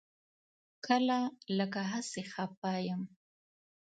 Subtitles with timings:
[0.85, 1.19] کله
[1.57, 3.01] لکه هسې خپه یم.